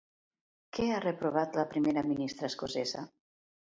Què 0.77 0.87
ha 0.93 1.01
reprovat 1.03 1.59
la 1.61 1.67
primera 1.75 2.05
ministra 2.13 2.51
escocesa? 2.53 3.05